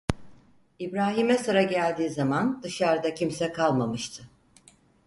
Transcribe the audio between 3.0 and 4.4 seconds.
kimse kalmamıştı.